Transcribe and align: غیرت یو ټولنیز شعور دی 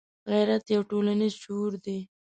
غیرت 0.31 0.63
یو 0.75 0.81
ټولنیز 0.89 1.33
شعور 1.41 1.71
دی 1.85 1.99